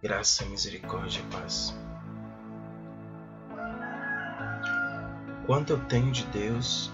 graça, 0.00 0.44
misericórdia 0.44 1.20
e 1.20 1.24
paz. 1.24 1.76
Quanto 5.44 5.72
eu 5.72 5.84
tenho 5.86 6.12
de 6.12 6.24
Deus 6.26 6.92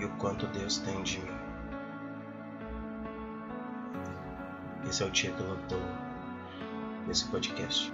e 0.00 0.04
o 0.04 0.08
quanto 0.16 0.46
Deus 0.48 0.78
tem 0.78 1.02
de 1.02 1.20
mim. 1.20 1.30
Esse 4.88 5.04
é 5.04 5.06
o 5.06 5.10
título 5.10 5.56
do, 5.68 7.06
desse 7.06 7.28
podcast. 7.28 7.92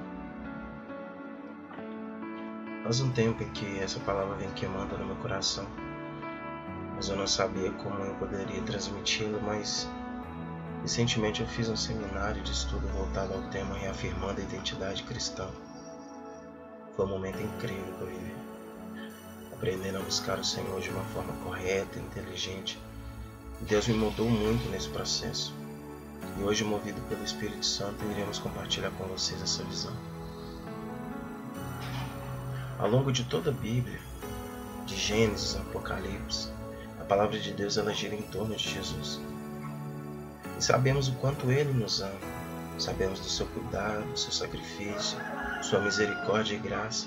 Faz 2.85 3.01
um 3.01 3.11
tempo 3.12 3.43
em 3.43 3.51
que 3.51 3.79
essa 3.80 4.01
palavra 4.01 4.35
vem 4.37 4.51
queimando 4.53 4.96
no 4.96 5.05
meu 5.05 5.17
coração, 5.17 5.67
mas 6.95 7.11
eu 7.11 7.17
não 7.17 7.27
sabia 7.27 7.71
como 7.73 7.99
eu 7.99 8.15
poderia 8.15 8.62
transmiti-la, 8.62 9.39
mas 9.41 9.87
Recentemente 10.89 11.43
eu 11.43 11.46
fiz 11.46 11.68
um 11.68 11.77
seminário 11.77 12.41
de 12.41 12.50
estudo 12.50 12.89
voltado 12.89 13.34
ao 13.34 13.43
tema 13.50 13.76
reafirmando 13.76 14.40
a 14.40 14.43
identidade 14.43 15.03
cristã. 15.03 15.46
Foi 16.96 17.04
um 17.04 17.11
momento 17.11 17.43
incrível 17.43 17.93
que 17.99 18.00
eu 18.00 18.07
vivi. 18.07 18.35
Aprendendo 19.53 19.99
a 19.99 20.00
buscar 20.00 20.39
o 20.39 20.44
Senhor 20.44 20.80
de 20.80 20.89
uma 20.89 21.04
forma 21.04 21.35
correta 21.44 21.99
e 21.99 22.03
inteligente. 22.03 22.80
Deus 23.61 23.86
me 23.86 23.93
mudou 23.93 24.30
muito 24.30 24.66
nesse 24.71 24.89
processo. 24.89 25.53
E 26.39 26.43
hoje, 26.43 26.64
movido 26.64 27.02
pelo 27.02 27.22
Espírito 27.22 27.66
Santo, 27.66 28.02
iremos 28.07 28.39
compartilhar 28.39 28.91
com 28.93 29.05
vocês 29.08 29.43
essa 29.43 29.63
visão. 29.64 29.93
Ao 32.78 32.89
longo 32.89 33.12
de 33.12 33.25
toda 33.25 33.50
a 33.50 33.52
Bíblia, 33.52 34.00
de 34.86 34.97
Gênesis 34.97 35.55
a 35.55 35.61
Apocalipse, 35.61 36.48
a 36.98 37.05
palavra 37.05 37.39
de 37.39 37.52
Deus 37.52 37.77
ela 37.77 37.92
gira 37.92 38.14
em 38.14 38.22
torno 38.22 38.56
de 38.56 38.70
Jesus. 38.70 39.20
E 40.58 40.62
sabemos 40.62 41.08
o 41.08 41.12
quanto 41.14 41.50
Ele 41.53 41.72
nos 41.72 42.00
ama. 42.00 42.19
Sabemos 42.78 43.20
do 43.20 43.28
seu 43.28 43.47
cuidado, 43.47 44.05
do 44.11 44.19
seu 44.19 44.33
sacrifício, 44.33 45.19
sua 45.62 45.80
misericórdia 45.80 46.56
e 46.56 46.58
graça. 46.58 47.06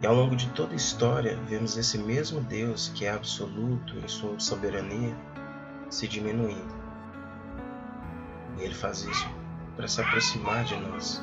E 0.00 0.06
ao 0.06 0.14
longo 0.14 0.34
de 0.34 0.48
toda 0.50 0.72
a 0.72 0.76
história, 0.76 1.38
vemos 1.48 1.76
esse 1.76 1.98
mesmo 1.98 2.40
Deus 2.40 2.90
que 2.94 3.04
é 3.06 3.10
absoluto 3.10 3.98
em 3.98 4.08
sua 4.08 4.38
soberania 4.38 5.14
se 5.90 6.08
diminuindo. 6.08 6.74
E 8.58 8.62
Ele 8.62 8.74
faz 8.74 9.04
isso 9.04 9.28
para 9.74 9.86
se 9.86 10.00
aproximar 10.00 10.64
de 10.64 10.76
nós. 10.76 11.22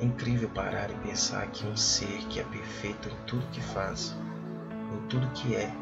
É 0.00 0.04
incrível 0.04 0.48
parar 0.48 0.90
e 0.90 0.94
pensar 1.06 1.46
que 1.48 1.66
um 1.66 1.76
ser 1.76 2.26
que 2.28 2.40
é 2.40 2.44
perfeito 2.44 3.08
em 3.08 3.16
tudo 3.26 3.46
que 3.52 3.60
faz, 3.60 4.16
em 4.92 5.06
tudo 5.08 5.28
que 5.30 5.54
é, 5.54 5.72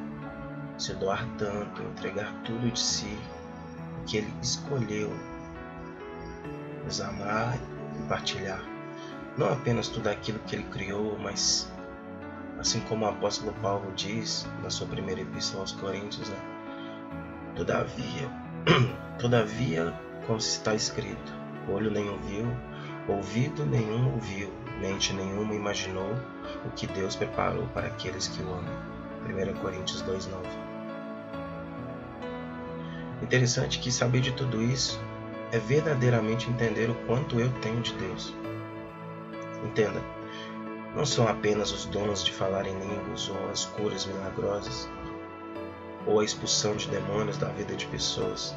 se 0.81 0.95
doar 0.95 1.27
tanto, 1.37 1.83
entregar 1.83 2.33
tudo 2.43 2.71
de 2.71 2.81
si, 2.81 3.19
que 4.07 4.17
ele 4.17 4.33
escolheu 4.41 5.13
nos 6.85 7.01
amar 7.03 7.59
e 7.99 8.09
partilhar. 8.09 8.63
Não 9.37 9.53
apenas 9.53 9.89
tudo 9.89 10.09
aquilo 10.09 10.39
que 10.41 10.57
ele 10.57 10.65
criou, 10.65 11.19
mas 11.19 11.71
assim 12.59 12.81
como 12.81 13.05
o 13.05 13.09
apóstolo 13.09 13.53
Paulo 13.61 13.93
diz 13.95 14.49
na 14.63 14.71
sua 14.71 14.87
primeira 14.87 15.21
epístola 15.21 15.63
aos 15.63 15.73
Coríntios, 15.73 16.29
né? 16.31 16.39
Todavia, 17.55 18.31
todavia, 19.21 19.93
como 20.27 20.39
está 20.39 20.75
escrito, 20.75 21.33
olho 21.69 21.91
nenhum 21.91 22.19
viu, 22.23 22.47
ouvido 23.07 23.67
nenhum 23.67 24.15
ouviu, 24.15 24.51
mente 24.81 25.13
nenhuma 25.13 25.55
imaginou 25.55 26.15
o 26.65 26.71
que 26.71 26.87
Deus 26.87 27.17
preparou 27.17 27.67
para 27.69 27.89
aqueles 27.89 28.29
que 28.29 28.43
o 28.43 28.51
amam. 28.51 28.91
1 29.27 29.61
Coríntios 29.61 30.03
2,9 30.05 30.70
Interessante 33.31 33.79
que 33.79 33.93
saber 33.93 34.23
de 34.23 34.33
tudo 34.33 34.61
isso 34.61 35.01
é 35.53 35.59
verdadeiramente 35.61 36.51
entender 36.51 36.91
o 36.91 36.97
quanto 37.07 37.39
eu 37.39 37.49
tenho 37.61 37.81
de 37.81 37.95
Deus. 37.95 38.35
Entenda, 39.65 40.03
não 40.97 41.07
são 41.07 41.29
apenas 41.29 41.71
os 41.71 41.85
dons 41.85 42.25
de 42.25 42.33
falar 42.33 42.67
em 42.67 42.77
línguas 42.77 43.29
ou 43.29 43.49
as 43.49 43.67
curas 43.67 44.05
milagrosas 44.05 44.91
ou 46.09 46.19
a 46.19 46.25
expulsão 46.25 46.75
de 46.75 46.89
demônios 46.89 47.39
da 47.39 47.47
vida 47.51 47.77
de 47.77 47.87
pessoas. 47.87 48.53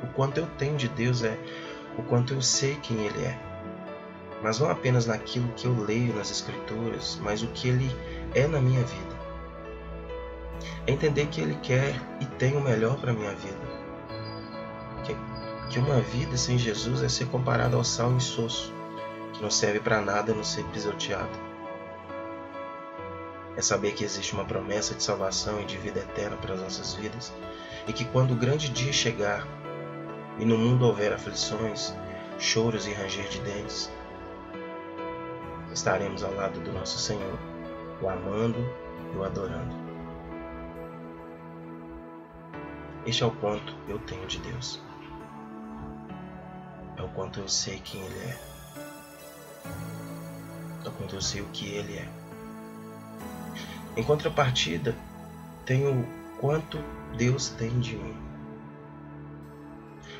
O 0.00 0.06
quanto 0.14 0.38
eu 0.38 0.46
tenho 0.56 0.76
de 0.76 0.86
Deus 0.86 1.24
é 1.24 1.36
o 1.98 2.02
quanto 2.04 2.32
eu 2.32 2.40
sei 2.40 2.76
quem 2.76 3.06
Ele 3.06 3.24
é. 3.24 3.36
Mas 4.40 4.60
não 4.60 4.70
apenas 4.70 5.06
naquilo 5.06 5.48
que 5.56 5.66
eu 5.66 5.74
leio 5.84 6.14
nas 6.14 6.30
Escrituras, 6.30 7.18
mas 7.20 7.42
o 7.42 7.48
que 7.48 7.70
Ele 7.70 7.90
é 8.36 8.46
na 8.46 8.60
minha 8.60 8.84
vida. 8.84 9.16
É 10.86 10.92
entender 10.92 11.26
que 11.26 11.40
Ele 11.40 11.58
quer 11.60 12.00
e 12.20 12.24
tem 12.38 12.56
o 12.56 12.60
melhor 12.60 12.96
para 12.98 13.10
a 13.10 13.14
minha 13.14 13.34
vida 13.34 13.85
que 15.68 15.78
uma 15.78 16.00
vida 16.00 16.36
sem 16.36 16.56
Jesus 16.56 17.02
é 17.02 17.08
ser 17.08 17.26
comparada 17.26 17.76
ao 17.76 17.84
sal 17.84 18.12
insosso, 18.12 18.72
que 19.32 19.42
não 19.42 19.50
serve 19.50 19.80
para 19.80 20.00
nada 20.00 20.32
a 20.32 20.34
não 20.34 20.44
ser 20.44 20.64
pisoteado. 20.66 21.46
É 23.56 23.62
saber 23.62 23.92
que 23.92 24.04
existe 24.04 24.34
uma 24.34 24.44
promessa 24.44 24.94
de 24.94 25.02
salvação 25.02 25.60
e 25.60 25.64
de 25.64 25.76
vida 25.78 26.00
eterna 26.00 26.36
para 26.36 26.54
as 26.54 26.60
nossas 26.60 26.94
vidas, 26.94 27.32
e 27.86 27.92
que 27.92 28.04
quando 28.04 28.32
o 28.32 28.36
grande 28.36 28.68
dia 28.68 28.92
chegar 28.92 29.46
e 30.38 30.44
no 30.44 30.58
mundo 30.58 30.86
houver 30.86 31.12
aflições, 31.12 31.94
choros 32.38 32.86
e 32.86 32.92
ranger 32.92 33.26
de 33.28 33.40
dentes, 33.40 33.90
estaremos 35.72 36.22
ao 36.22 36.34
lado 36.34 36.60
do 36.60 36.72
nosso 36.72 36.98
Senhor, 36.98 37.38
o 38.00 38.08
amando 38.08 38.58
e 39.12 39.16
o 39.16 39.24
adorando. 39.24 39.74
Este 43.06 43.22
é 43.22 43.26
o 43.26 43.30
ponto 43.30 43.74
eu 43.88 43.98
tenho 44.00 44.26
de 44.26 44.38
Deus 44.38 44.80
quanto 47.16 47.40
eu 47.40 47.48
sei 47.48 47.80
quem 47.80 47.98
Ele 48.02 48.18
é, 48.18 48.38
é 50.84 50.88
o 50.88 50.92
quanto 50.92 51.14
eu 51.14 51.22
sei 51.22 51.40
o 51.40 51.46
que 51.46 51.66
Ele 51.66 51.96
é. 51.96 52.06
Em 53.96 54.04
contrapartida, 54.04 54.94
tenho 55.64 56.02
o 56.02 56.06
quanto 56.38 56.78
Deus 57.16 57.48
tem 57.48 57.80
de 57.80 57.96
mim. 57.96 58.14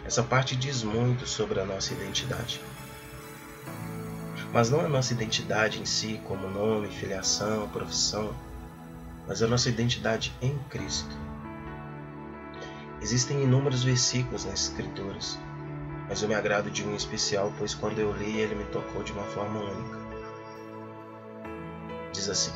Essa 0.07 0.23
parte 0.23 0.57
diz 0.57 0.83
muito 0.83 1.27
sobre 1.27 1.61
a 1.61 1.67
nossa 1.67 1.93
identidade. 1.93 2.63
Mas 4.51 4.71
não 4.71 4.81
a 4.81 4.89
nossa 4.89 5.13
identidade 5.13 5.79
em 5.79 5.85
si, 5.85 6.19
como 6.25 6.49
nome, 6.49 6.89
filiação, 6.89 7.69
profissão, 7.69 8.35
mas 9.29 9.43
a 9.43 9.47
nossa 9.47 9.69
identidade 9.69 10.35
em 10.41 10.57
Cristo. 10.71 11.15
Existem 13.03 13.43
inúmeros 13.43 13.85
versículos 13.85 14.47
nas 14.47 14.69
Escrituras 14.69 15.39
mas 16.09 16.23
eu 16.23 16.29
me 16.29 16.35
agrado 16.35 16.71
de 16.71 16.87
um 16.87 16.95
especial, 16.95 17.53
pois 17.59 17.75
quando 17.75 17.99
eu 17.99 18.13
li 18.13 18.41
ele 18.41 18.55
me 18.55 18.65
tocou 18.65 19.03
de 19.03 19.13
uma 19.13 19.25
forma 19.25 19.61
única. 19.61 19.99
Diz 22.13 22.29
assim: 22.29 22.53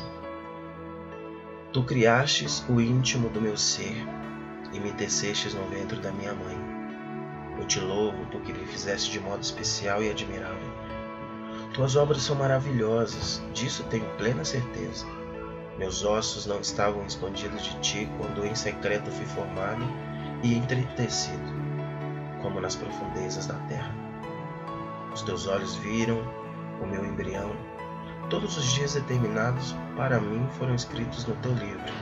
Tu 1.71 1.83
criastes 1.83 2.63
o 2.69 2.79
íntimo 2.79 3.29
do 3.29 3.41
meu 3.41 3.57
ser 3.57 3.95
e 4.73 4.79
me 4.79 4.91
tecestes 4.93 5.53
no 5.53 5.67
ventre 5.67 5.99
da 5.99 6.11
minha 6.11 6.33
mãe. 6.33 6.57
Eu 7.59 7.65
te 7.67 7.79
louvo 7.79 8.25
porque 8.31 8.53
me 8.53 8.65
fizeste 8.65 9.11
de 9.11 9.19
modo 9.19 9.41
especial 9.41 10.01
e 10.01 10.09
admirável. 10.09 10.71
Tuas 11.73 11.95
obras 11.95 12.23
são 12.23 12.35
maravilhosas, 12.35 13.41
disso 13.53 13.83
tenho 13.89 14.05
plena 14.17 14.43
certeza. 14.43 15.05
Meus 15.77 16.03
ossos 16.03 16.45
não 16.45 16.59
estavam 16.59 17.05
escondidos 17.05 17.63
de 17.63 17.79
ti 17.79 18.09
quando 18.17 18.45
em 18.45 18.55
secreto 18.55 19.11
fui 19.11 19.25
formado 19.25 19.83
e 20.43 20.55
entretecido 20.55 21.50
como 22.41 22.59
nas 22.59 22.75
profundezas 22.75 23.47
da 23.47 23.55
terra. 23.67 23.93
Os 25.13 25.21
teus 25.21 25.47
olhos 25.47 25.75
viram 25.75 26.21
o 26.81 26.85
meu 26.85 27.05
embrião. 27.05 27.51
Todos 28.29 28.57
os 28.57 28.65
dias 28.65 28.93
determinados 28.93 29.75
para 29.95 30.19
mim 30.19 30.47
foram 30.57 30.73
escritos 30.73 31.25
no 31.25 31.35
teu 31.35 31.53
livro, 31.53 31.93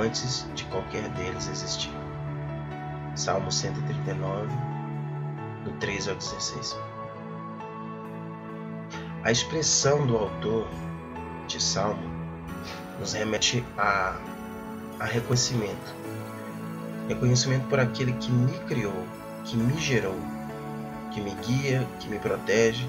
antes 0.00 0.46
de 0.54 0.64
qualquer 0.64 1.08
deles 1.10 1.48
existir. 1.48 1.92
Salmo 3.14 3.50
139, 3.50 4.46
do 5.64 5.72
13 5.72 6.10
ao 6.10 6.16
16. 6.16 6.76
A 9.24 9.30
expressão 9.30 10.06
do 10.06 10.16
autor 10.16 10.66
de 11.46 11.60
Salmo 11.60 12.08
nos 12.98 13.12
remete 13.12 13.64
a, 13.76 14.16
a 15.00 15.04
reconhecimento. 15.04 15.94
Reconhecimento 17.08 17.66
por 17.68 17.80
aquele 17.80 18.12
que 18.14 18.30
me 18.30 18.52
criou 18.60 19.04
que 19.44 19.56
me 19.56 19.78
gerou, 19.80 20.18
que 21.12 21.20
me 21.20 21.34
guia, 21.34 21.86
que 22.00 22.08
me 22.08 22.18
protege, 22.18 22.88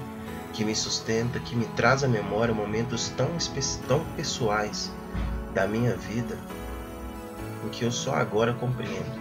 que 0.52 0.64
me 0.64 0.74
sustenta, 0.74 1.38
que 1.38 1.54
me 1.56 1.66
traz 1.68 2.04
à 2.04 2.08
memória 2.08 2.52
momentos 2.52 3.08
tão, 3.16 3.28
tão 3.86 4.04
pessoais 4.16 4.90
da 5.54 5.66
minha 5.66 5.96
vida 5.96 6.38
em 7.64 7.68
que 7.68 7.84
eu 7.84 7.92
só 7.92 8.14
agora 8.14 8.52
compreendo 8.54 9.20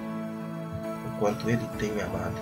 o 1.07 1.19
quanto 1.19 1.49
Ele 1.49 1.65
tem 1.77 1.91
me 1.91 2.01
amado. 2.01 2.35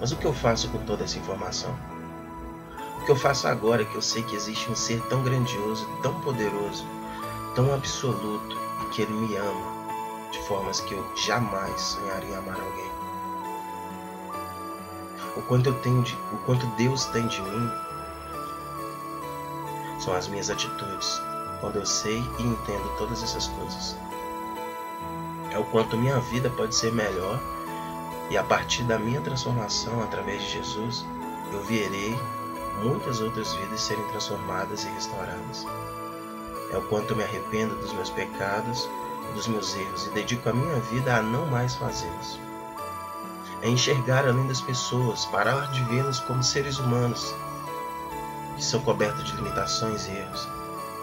Mas 0.00 0.10
o 0.10 0.16
que 0.16 0.26
eu 0.26 0.32
faço 0.32 0.68
com 0.68 0.78
toda 0.78 1.04
essa 1.04 1.18
informação? 1.18 1.74
O 3.00 3.04
que 3.04 3.10
eu 3.10 3.16
faço 3.16 3.46
agora 3.46 3.84
que 3.84 3.94
eu 3.94 4.02
sei 4.02 4.22
que 4.22 4.34
existe 4.34 4.70
um 4.70 4.74
ser 4.74 5.00
tão 5.08 5.22
grandioso, 5.22 5.88
tão 6.02 6.20
poderoso, 6.20 6.84
tão 7.54 7.72
absoluto 7.74 8.56
e 8.82 8.90
que 8.90 9.02
Ele 9.02 9.12
me 9.12 9.36
ama 9.36 9.81
formas 10.46 10.80
que 10.80 10.94
eu 10.94 11.16
jamais 11.16 11.80
sonharia 11.80 12.38
amar 12.38 12.60
alguém. 12.60 13.02
o 15.36 15.42
quanto 15.42 15.68
eu 15.68 15.74
tenho 15.80 16.02
de, 16.02 16.14
o 16.32 16.36
quanto 16.44 16.66
Deus 16.76 17.06
tem 17.06 17.26
de 17.26 17.40
mim, 17.40 17.70
são 19.98 20.14
as 20.14 20.28
minhas 20.28 20.50
atitudes, 20.50 21.20
quando 21.60 21.76
eu 21.76 21.86
sei 21.86 22.18
e 22.38 22.42
entendo 22.42 22.96
todas 22.98 23.22
essas 23.22 23.48
coisas. 23.48 23.96
É 25.50 25.58
o 25.58 25.64
quanto 25.64 25.96
minha 25.96 26.18
vida 26.18 26.50
pode 26.50 26.74
ser 26.74 26.92
melhor 26.92 27.38
e 28.30 28.36
a 28.36 28.42
partir 28.42 28.82
da 28.84 28.98
minha 28.98 29.20
transformação 29.20 30.02
através 30.02 30.42
de 30.42 30.50
Jesus, 30.50 31.04
eu 31.52 31.62
verei 31.62 32.18
muitas 32.82 33.20
outras 33.20 33.52
vidas 33.54 33.80
serem 33.80 34.04
transformadas 34.08 34.84
e 34.84 34.88
restauradas. 34.88 35.66
É 36.72 36.76
o 36.76 36.82
quanto 36.82 37.14
me 37.14 37.22
arrependo 37.22 37.74
dos 37.76 37.92
meus 37.92 38.08
pecados, 38.08 38.88
dos 39.34 39.46
meus 39.46 39.74
erros 39.76 40.06
e 40.06 40.10
dedico 40.10 40.48
a 40.48 40.52
minha 40.52 40.78
vida 40.80 41.16
a 41.16 41.22
não 41.22 41.46
mais 41.46 41.74
fazê-los. 41.74 42.38
É 43.62 43.68
enxergar 43.68 44.26
além 44.26 44.46
das 44.48 44.60
pessoas, 44.60 45.24
parar 45.26 45.70
de 45.70 45.82
vê-las 45.84 46.20
como 46.20 46.42
seres 46.42 46.78
humanos 46.78 47.34
que 48.56 48.64
são 48.64 48.80
cobertos 48.80 49.24
de 49.24 49.36
limitações 49.36 50.06
e 50.06 50.12
erros, 50.12 50.48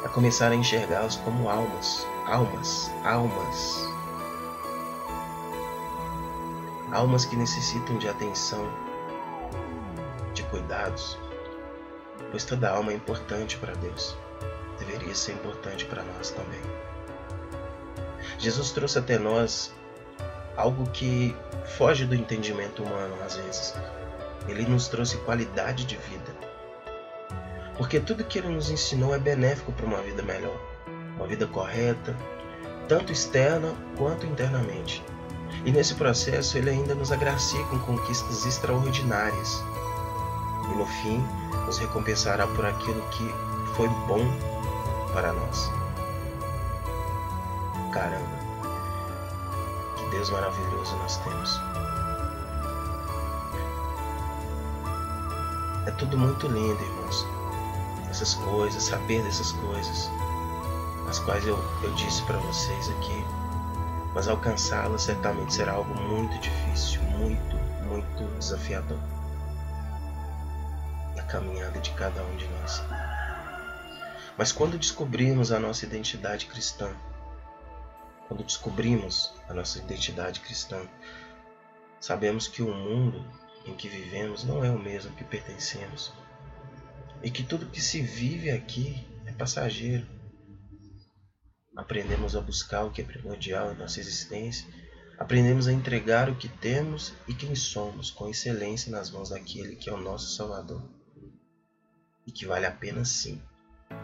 é 0.04 0.08
começar 0.08 0.52
a 0.52 0.56
enxergá-las 0.56 1.16
como 1.18 1.50
almas, 1.50 2.06
almas, 2.26 2.92
almas. 3.04 3.88
Almas 6.92 7.26
que 7.26 7.36
necessitam 7.36 7.98
de 7.98 8.08
atenção, 8.08 8.68
de 10.34 10.44
cuidados, 10.44 11.18
pois 12.32 12.44
toda 12.46 12.70
alma 12.72 12.92
é 12.92 12.96
importante 12.96 13.58
para 13.58 13.74
Deus. 13.76 14.18
Deveria 14.80 15.14
ser 15.14 15.34
importante 15.34 15.86
para 15.86 16.04
nós 16.04 16.32
também. 16.32 16.62
Jesus 18.40 18.72
trouxe 18.72 18.98
até 18.98 19.20
nós 19.20 19.74
algo 20.56 20.90
que 20.92 21.36
foge 21.78 22.06
do 22.06 22.16
entendimento 22.16 22.82
humano 22.82 23.14
às 23.26 23.36
vezes. 23.36 23.74
Ele 24.48 24.64
nos 24.64 24.88
trouxe 24.88 25.18
qualidade 25.18 25.86
de 25.86 25.98
vida. 25.98 26.34
Porque 27.78 28.00
tudo 28.00 28.24
que 28.24 28.40
ele 28.40 28.50
nos 28.50 28.70
ensinou 28.70 29.14
é 29.14 29.20
benéfico 29.20 29.72
para 29.72 29.86
uma 29.86 30.02
vida 30.02 30.24
melhor, 30.24 30.58
uma 31.16 31.28
vida 31.28 31.48
correta, 31.48 32.16
tanto 32.88 33.12
externa 33.12 33.74
quanto 33.98 34.26
internamente. 34.26 35.04
E 35.66 35.72
nesse 35.72 35.96
processo 35.96 36.58
ele 36.58 36.70
ainda 36.70 36.96
nos 36.96 37.12
agracia 37.12 37.64
com 37.66 37.80
conquistas 37.80 38.46
extraordinárias. 38.46 39.62
E 40.72 40.78
no 40.78 40.86
fim, 40.86 41.24
nos 41.66 41.78
recompensará 41.78 42.48
por 42.48 42.66
aquilo 42.66 43.02
que 43.10 43.24
foi 43.76 43.88
bom 44.08 44.26
para 45.14 45.34
nós. 45.34 45.79
Caramba, 47.92 48.26
que 49.98 50.10
Deus 50.12 50.30
maravilhoso 50.30 50.96
nós 50.98 51.18
temos. 51.18 51.60
É 55.86 55.92
tudo 55.92 56.18
muito 56.18 56.48
lindo, 56.48 56.82
irmãos. 56.82 57.26
Essas 58.10 58.36
coisas, 58.36 58.84
saber 58.84 59.24
dessas 59.24 59.52
coisas, 59.54 60.10
as 61.10 61.20
quais 61.20 61.46
eu, 61.46 61.58
eu 61.84 61.92
disse 61.94 62.22
para 62.24 62.38
vocês 62.38 62.90
aqui. 62.90 63.26
Mas 64.14 64.28
alcançá-las 64.28 65.04
certamente 65.04 65.54
será 65.54 65.74
algo 65.74 65.94
muito 66.02 66.38
difícil, 66.40 67.02
muito, 67.04 67.56
muito 67.88 68.24
desafiador 68.40 68.98
caminhada 71.30 71.80
de 71.80 71.92
cada 71.92 72.22
um 72.24 72.36
de 72.36 72.48
nós. 72.48 72.84
Mas 74.36 74.52
quando 74.52 74.78
descobrimos 74.78 75.52
a 75.52 75.60
nossa 75.60 75.86
identidade 75.86 76.48
cristã, 76.48 76.92
quando 78.30 78.44
descobrimos 78.44 79.34
a 79.50 79.56
nossa 79.56 79.80
identidade 79.80 80.40
cristã, 80.40 80.88
sabemos 82.00 82.48
que 82.48 82.62
o 82.62 82.72
mundo 82.72 83.26
em 83.66 83.74
que 83.74 83.90
vivemos 83.90 84.44
não 84.44 84.64
é 84.64 84.70
o 84.70 84.78
mesmo 84.78 85.16
que 85.16 85.24
pertencemos 85.24 86.14
e 87.24 87.32
que 87.32 87.44
tudo 87.44 87.66
que 87.66 87.82
se 87.82 88.02
vive 88.02 88.52
aqui 88.52 89.04
é 89.26 89.32
passageiro. 89.32 90.06
Aprendemos 91.76 92.36
a 92.36 92.42
buscar 92.42 92.84
o 92.84 92.92
que 92.92 93.02
é 93.02 93.04
primordial 93.04 93.74
em 93.74 93.78
nossa 93.78 94.00
existência, 94.00 94.68
aprendemos 95.18 95.68
a 95.68 95.74
entregar 95.74 96.30
o 96.30 96.36
que 96.36 96.48
temos 96.48 97.14
e 97.28 97.34
quem 97.34 97.56
somos 97.56 98.12
com 98.12 98.30
excelência 98.30 98.92
nas 98.92 99.10
mãos 99.10 99.30
daquele 99.30 99.76
que 99.76 99.90
é 99.90 99.94
o 99.94 99.98
nosso 99.98 100.36
Salvador 100.36 100.88
e 102.28 102.32
que 102.32 102.46
vale 102.46 102.68
a 102.68 102.72
pena 102.72 103.04
sim 103.04 103.42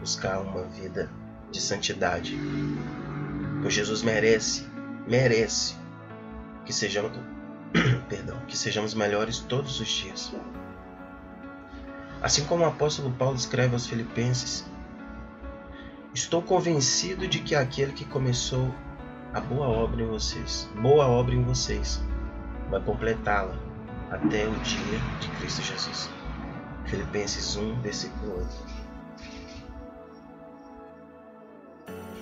buscar 0.00 0.40
uma 0.40 0.64
vida 0.64 1.08
de 1.52 1.60
santidade. 1.60 2.36
Pois 3.66 3.74
Jesus 3.74 4.00
merece, 4.02 4.64
merece 5.08 5.74
que 6.64 6.72
sejamos, 6.72 7.10
perdão, 8.08 8.38
que 8.46 8.56
sejamos 8.56 8.94
melhores 8.94 9.40
todos 9.40 9.80
os 9.80 9.88
dias. 9.88 10.32
Assim 12.22 12.44
como 12.44 12.62
o 12.62 12.66
apóstolo 12.68 13.10
Paulo 13.10 13.34
escreve 13.34 13.74
aos 13.74 13.84
Filipenses, 13.84 14.64
estou 16.14 16.40
convencido 16.42 17.26
de 17.26 17.40
que 17.40 17.56
aquele 17.56 17.92
que 17.92 18.04
começou 18.04 18.72
a 19.34 19.40
boa 19.40 19.66
obra 19.66 20.00
em 20.00 20.06
vocês, 20.06 20.70
boa 20.80 21.08
obra 21.08 21.34
em 21.34 21.42
vocês, 21.42 22.00
vai 22.70 22.80
completá-la 22.80 23.58
até 24.12 24.46
o 24.46 24.54
dia 24.60 25.00
de 25.18 25.28
Cristo 25.40 25.62
Jesus. 25.62 26.08
Filipenses 26.84 27.56
1, 27.56 27.80
versículo 27.80 28.38
8. 28.38 28.75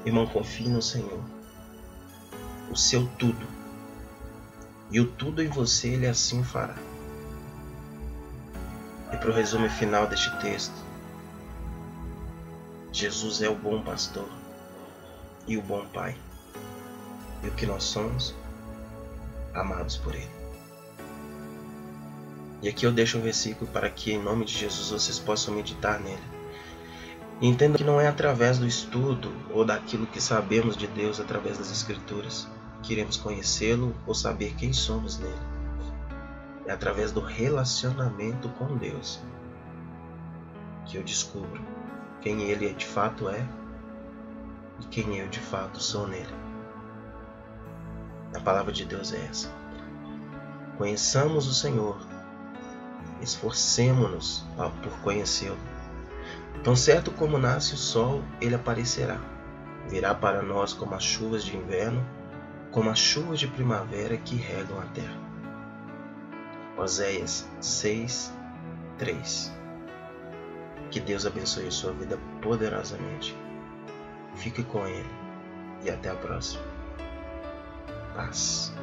Irmão, 0.05 0.27
confie 0.27 0.69
no 0.69 0.83
Senhor. 0.83 1.21
O 2.71 2.77
seu 2.77 3.07
tudo. 3.19 3.47
E 4.91 5.01
o 5.01 5.11
tudo 5.11 5.43
em 5.43 5.49
você 5.49 5.89
Ele 5.89 6.07
assim 6.07 6.45
fará. 6.45 6.77
E 9.13 9.17
para 9.17 9.31
o 9.31 9.35
resumo 9.35 9.69
final 9.71 10.07
deste 10.07 10.31
texto, 10.41 10.75
Jesus 12.93 13.43
é 13.43 13.49
o 13.49 13.55
bom 13.55 13.83
pastor 13.83 14.29
e 15.47 15.57
o 15.57 15.63
bom 15.63 15.87
Pai. 15.87 16.17
E 17.43 17.49
o 17.49 17.53
que 17.53 17.67
nós 17.67 17.85
somos, 17.85 18.35
amados 19.53 19.97
por 19.97 20.15
Ele. 20.15 20.31
E 22.63 22.69
aqui 22.69 22.87
eu 22.87 22.93
deixo 22.93 23.19
um 23.19 23.23
versículo 23.23 23.71
para 23.71 23.91
que, 23.91 24.13
em 24.13 24.23
nome 24.23 24.45
de 24.45 24.57
Jesus, 24.57 24.91
vocês 24.91 25.19
possam 25.19 25.55
meditar 25.55 26.01
nele. 26.01 26.34
Entenda 27.41 27.79
que 27.79 27.85
não 27.85 28.01
é 28.01 28.07
através 28.07 28.59
do 28.59 28.67
estudo 28.67 29.31
ou 29.51 29.65
daquilo 29.65 30.07
que 30.07 30.21
sabemos 30.21 30.77
de 30.77 30.87
Deus 30.87 31.19
através 31.19 31.59
das 31.59 31.71
Escrituras 31.71 32.49
que 32.83 32.93
iremos 32.93 33.17
conhecê-lo 33.17 33.95
ou 34.07 34.15
saber 34.15 34.55
quem 34.55 34.73
somos 34.73 35.19
nele. 35.19 35.35
É 36.67 36.73
através 36.73 37.13
do 37.13 37.21
relacionamento 37.21 38.49
com 38.51 38.77
Deus 38.77 39.21
que 40.87 40.97
eu 40.97 41.03
descubro 41.03 41.63
quem 42.21 42.43
Ele 42.43 42.73
de 42.73 42.87
fato 42.87 43.29
é 43.29 43.47
e 44.81 44.85
quem 44.87 45.19
eu 45.19 45.29
de 45.29 45.41
fato 45.41 45.83
sou 45.83 46.07
nele. 46.07 46.35
A 48.35 48.41
palavra 48.41 48.73
de 48.73 48.85
Deus 48.85 49.13
é 49.13 49.25
essa. 49.27 49.51
Conheçamos 50.77 51.47
o 51.47 51.55
Senhor 51.55 51.97
esforcemo-nos 53.21 54.45
por 54.83 54.93
conhecê-lo. 55.01 55.74
Tão 56.63 56.75
certo 56.75 57.11
como 57.11 57.39
nasce 57.39 57.75
o 57.75 57.77
sol, 57.79 58.23
ele 58.41 58.55
aparecerá. 58.55 59.21
Virá 59.89 60.15
para 60.15 60.43
nós 60.43 60.73
como 60.73 60.95
as 60.95 61.05
chuvas 61.05 61.45
de 61.45 61.57
inverno, 61.57 62.05
como 62.71 62.91
as 62.91 62.99
chuvas 62.99 63.39
de 63.39 63.47
primavera 63.47 64.17
que 64.17 64.37
regam 64.37 64.79
a 64.81 64.85
terra. 64.87 65.25
Oséias 66.77 67.49
6, 67.61 68.33
3 68.99 69.53
Que 70.91 70.99
Deus 70.99 71.25
abençoe 71.25 71.71
sua 71.71 71.93
vida 71.93 72.19
poderosamente. 72.43 73.37
Fique 74.35 74.65
com 74.65 74.87
Ele 74.87 75.09
e 75.85 75.91
até 75.91 76.11
a 76.11 76.15
próxima. 76.17 76.65
Paz. 78.17 78.74